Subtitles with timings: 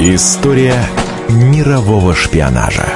[0.00, 0.80] История
[1.28, 2.86] мирового шпионажа.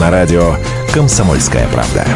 [0.00, 0.54] На радио
[0.94, 2.06] «Комсомольская правда».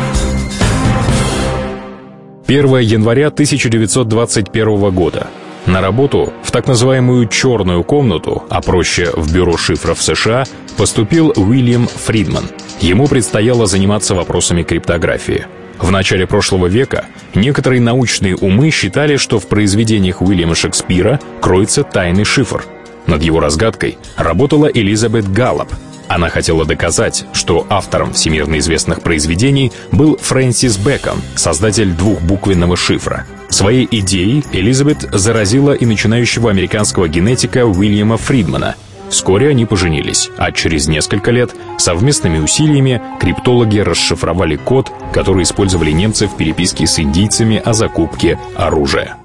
[2.46, 5.26] 1 января 1921 года.
[5.66, 10.44] На работу в так называемую «черную комнату», а проще в бюро шифров США,
[10.78, 12.44] поступил Уильям Фридман.
[12.80, 15.44] Ему предстояло заниматься вопросами криптографии.
[15.78, 22.24] В начале прошлого века некоторые научные умы считали, что в произведениях Уильяма Шекспира кроется тайный
[22.24, 22.64] шифр.
[23.06, 25.72] Над его разгадкой работала Элизабет Галлоп.
[26.06, 33.26] Она хотела доказать, что автором всемирно известных произведений был Фрэнсис Бэкон, создатель двухбуквенного шифра.
[33.48, 38.76] Своей идеей Элизабет заразила и начинающего американского генетика Уильяма Фридмана–
[39.14, 46.26] Вскоре они поженились, а через несколько лет совместными усилиями криптологи расшифровали код, который использовали немцы
[46.26, 49.16] в переписке с индийцами о закупке оружия.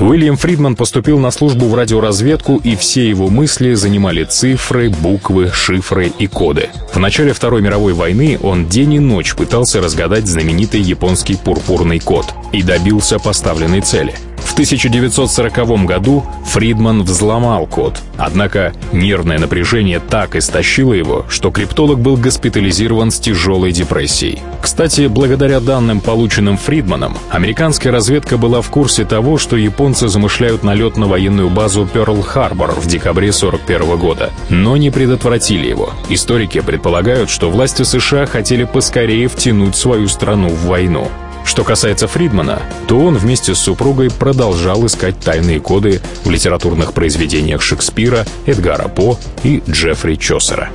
[0.00, 6.10] Уильям Фридман поступил на службу в радиоразведку, и все его мысли занимали цифры, буквы, шифры
[6.18, 6.70] и коды.
[6.94, 12.24] В начале Второй мировой войны он день и ночь пытался разгадать знаменитый японский пурпурный код
[12.52, 14.14] и добился поставленной цели—
[14.46, 22.16] в 1940 году Фридман взломал код, однако нервное напряжение так истощило его, что криптолог был
[22.16, 24.38] госпитализирован с тяжелой депрессией.
[24.62, 30.96] Кстати, благодаря данным, полученным Фридманом, американская разведка была в курсе того, что японцы замышляют налет
[30.96, 35.90] на военную базу Пёрл-Харбор в декабре 1941 года, но не предотвратили его.
[36.08, 41.10] Историки предполагают, что власти США хотели поскорее втянуть свою страну в войну.
[41.56, 47.62] Что касается Фридмана, то он вместе с супругой продолжал искать тайные коды в литературных произведениях
[47.62, 50.68] Шекспира, Эдгара По и Джеффри Чосера.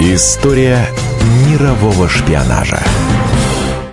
[0.00, 0.88] История
[1.46, 2.82] мирового шпионажа.